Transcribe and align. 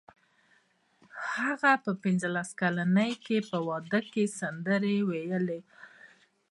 هغه 1.33 1.71
په 1.83 1.91
پنځلس 2.03 2.49
کلنۍ 2.61 3.11
کې 3.25 3.37
په 3.49 3.57
واده 3.67 3.99
کې 4.11 4.33
سندرې 4.39 4.95
وویلې 5.09 5.59